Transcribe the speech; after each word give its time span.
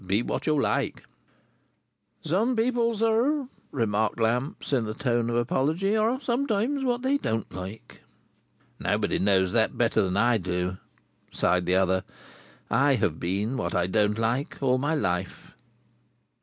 Be 0.03 0.23
what 0.23 0.47
you 0.47 0.59
like." 0.59 1.03
"Some 2.23 2.55
people, 2.55 2.97
sir," 2.97 3.47
remarked 3.71 4.19
Lamps, 4.19 4.73
in 4.73 4.87
a 4.87 4.95
tone 4.95 5.29
of 5.29 5.35
apology, 5.35 5.95
"are 5.95 6.19
sometimes 6.19 6.83
what 6.83 7.03
they 7.03 7.17
don't 7.19 7.53
like." 7.53 8.01
"Nobody 8.79 9.19
knows 9.19 9.51
that 9.51 9.77
better 9.77 10.01
than 10.01 10.17
I 10.17 10.39
do," 10.39 10.77
sighed 11.31 11.67
the 11.67 11.75
other. 11.75 12.03
"I 12.67 12.95
have 12.95 13.19
been 13.19 13.57
what 13.57 13.75
I 13.75 13.85
don't 13.85 14.17
like, 14.17 14.57
all 14.59 14.79
my 14.79 14.95
life." 14.95 15.51